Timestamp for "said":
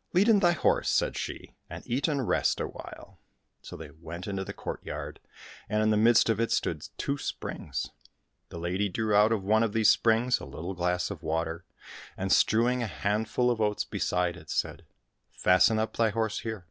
0.90-1.16, 14.50-14.84